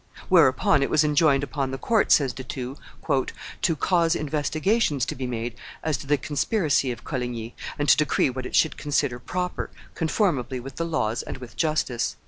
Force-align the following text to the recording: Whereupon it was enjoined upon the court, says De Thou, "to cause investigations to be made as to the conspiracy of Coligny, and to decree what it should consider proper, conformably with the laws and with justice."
Whereupon 0.29 0.81
it 0.81 0.89
was 0.89 1.03
enjoined 1.03 1.43
upon 1.43 1.69
the 1.69 1.77
court, 1.77 2.11
says 2.11 2.33
De 2.33 2.43
Thou, 3.05 3.25
"to 3.61 3.75
cause 3.75 4.15
investigations 4.15 5.05
to 5.05 5.13
be 5.13 5.27
made 5.27 5.53
as 5.83 5.95
to 5.97 6.07
the 6.07 6.17
conspiracy 6.17 6.91
of 6.91 7.03
Coligny, 7.03 7.53
and 7.77 7.87
to 7.87 7.95
decree 7.97 8.31
what 8.31 8.47
it 8.47 8.55
should 8.55 8.77
consider 8.77 9.19
proper, 9.19 9.69
conformably 9.93 10.59
with 10.59 10.77
the 10.77 10.85
laws 10.85 11.21
and 11.21 11.37
with 11.37 11.55
justice." 11.55 12.15